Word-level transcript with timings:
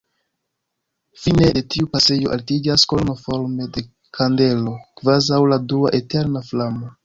Fine 1.25 1.49
de 1.57 1.61
tiu 1.73 1.89
pasejo 1.97 2.33
altiĝas 2.37 2.87
kolono 2.93 3.17
forme 3.27 3.69
de 3.77 3.87
kandelo, 4.21 4.77
kvazaŭ 5.03 5.41
la 5.55 5.65
dua 5.71 5.97
eterna 6.03 6.47
flamo. 6.53 6.95